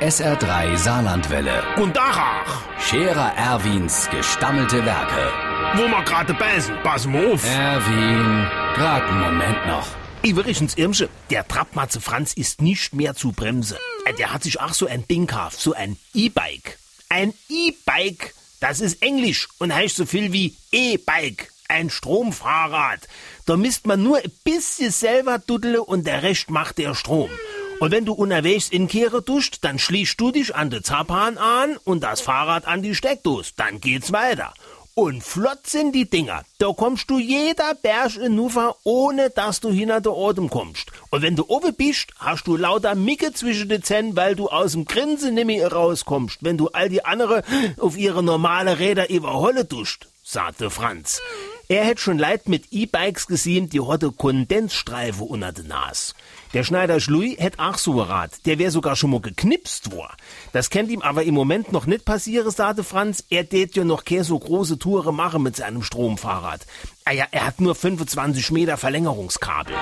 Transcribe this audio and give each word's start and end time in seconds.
SR3 0.00 0.76
Saarlandwelle. 0.76 1.62
Und 1.76 1.96
Dachach, 1.96 2.62
Scherer 2.78 3.32
Erwins 3.36 4.08
gestammelte 4.10 4.84
Werke. 4.84 5.32
wo 5.74 5.88
wir 5.88 6.02
gerade 6.04 6.34
beißen, 6.34 6.76
pass 6.82 7.06
mal 7.06 7.32
auf. 7.32 7.44
Erwin, 7.44 8.46
grad 8.74 9.02
einen 9.04 9.20
Moment 9.20 9.66
noch. 9.66 9.86
Übrigens, 10.22 10.74
Irmsche, 10.76 11.08
der 11.30 11.46
Trappmatze 11.48 12.00
Franz 12.00 12.32
ist 12.34 12.60
nicht 12.60 12.94
mehr 12.94 13.14
zu 13.14 13.32
bremsen. 13.32 13.78
Äh, 14.04 14.12
Der 14.14 14.32
hat 14.32 14.42
sich 14.42 14.60
auch 14.60 14.74
so 14.74 14.86
ein 14.86 15.06
Ding 15.08 15.26
gekauft, 15.26 15.60
so 15.60 15.72
ein 15.72 15.96
E-Bike. 16.14 16.78
Ein 17.08 17.32
E-Bike, 17.48 18.34
das 18.60 18.80
ist 18.80 19.02
Englisch 19.02 19.48
und 19.58 19.74
heißt 19.74 19.96
so 19.96 20.04
viel 20.06 20.32
wie 20.32 20.56
E-Bike. 20.72 21.52
Ein 21.68 21.90
Stromfahrrad. 21.90 23.00
Da 23.44 23.56
misst 23.56 23.86
man 23.86 24.02
nur 24.02 24.18
ein 24.18 24.30
bisschen 24.44 24.90
selber 24.92 25.38
duddele 25.38 25.82
und 25.82 26.06
der 26.06 26.22
Rest 26.22 26.48
macht 26.50 26.78
der 26.78 26.94
Strom. 26.94 27.30
Und 27.78 27.90
wenn 27.90 28.06
du 28.06 28.14
unterwegs 28.14 28.70
in 28.70 28.88
Kehre 28.88 29.20
duscht, 29.20 29.58
dann 29.60 29.78
schließt 29.78 30.18
du 30.18 30.30
dich 30.30 30.54
an 30.54 30.70
den 30.70 30.82
Zappan 30.82 31.36
an 31.36 31.76
und 31.84 32.02
das 32.02 32.22
Fahrrad 32.22 32.66
an 32.66 32.82
die 32.82 32.94
Steckdose. 32.94 33.52
Dann 33.56 33.80
geht's 33.80 34.12
weiter. 34.12 34.54
Und 34.94 35.22
flott 35.22 35.66
sind 35.66 35.94
die 35.94 36.08
Dinger. 36.08 36.42
Da 36.56 36.72
kommst 36.72 37.10
du 37.10 37.18
jeder 37.18 37.74
Berg 37.74 38.16
in 38.16 38.34
Nufa, 38.34 38.76
ohne 38.82 39.28
dass 39.28 39.60
du 39.60 39.70
hinter 39.70 40.00
der 40.00 40.12
Atem 40.12 40.48
kommst. 40.48 40.90
Und 41.10 41.20
wenn 41.20 41.36
du 41.36 41.44
oben 41.48 41.74
bist, 41.74 42.12
hast 42.18 42.46
du 42.46 42.56
lauter 42.56 42.94
Micke 42.94 43.34
zwischen 43.34 43.68
den 43.68 43.82
Zähnen, 43.82 44.16
weil 44.16 44.36
du 44.36 44.48
aus 44.48 44.72
dem 44.72 44.86
Grinsen 44.86 45.34
nimmer 45.34 45.70
rauskommst, 45.70 46.38
wenn 46.40 46.56
du 46.56 46.68
all 46.68 46.88
die 46.88 47.04
andere 47.04 47.42
auf 47.78 47.98
ihre 47.98 48.22
normale 48.22 48.78
Räder 48.78 49.10
überholle 49.10 49.68
tust, 49.68 50.08
sagte 50.24 50.70
Franz. 50.70 51.20
Er 51.68 51.84
hätt 51.84 51.98
schon 51.98 52.16
Leid 52.16 52.48
mit 52.48 52.66
E-Bikes 52.70 53.26
gesehen, 53.26 53.68
die 53.68 53.80
hatte 53.80 54.12
Kondensstreife 54.12 55.24
unter 55.24 55.50
de 55.50 55.66
Nas. 55.66 56.14
Der 56.54 56.62
Schneider 56.62 57.00
Schlui 57.00 57.34
hätt 57.40 57.58
auch 57.58 57.76
so 57.76 58.00
Rad. 58.00 58.46
Der 58.46 58.60
wär 58.60 58.70
sogar 58.70 58.94
schon 58.94 59.10
mal 59.10 59.20
geknipst 59.20 59.90
war. 59.90 60.16
Das 60.52 60.70
kennt 60.70 60.92
ihm 60.92 61.02
aber 61.02 61.24
im 61.24 61.34
Moment 61.34 61.72
noch 61.72 61.86
nicht 61.86 62.04
passieren, 62.04 62.52
sagte 62.52 62.84
Franz. 62.84 63.24
Er 63.30 63.48
tät 63.48 63.74
ja 63.74 63.82
noch 63.82 64.04
keine 64.04 64.22
so 64.22 64.38
große 64.38 64.78
Touren 64.78 65.16
machen 65.16 65.42
mit 65.42 65.56
seinem 65.56 65.82
Stromfahrrad. 65.82 66.64
Ah 67.04 67.12
ja, 67.12 67.24
er 67.32 67.46
hat 67.46 67.60
nur 67.60 67.74
25 67.74 68.52
Meter 68.52 68.76
Verlängerungskabel. 68.76 69.74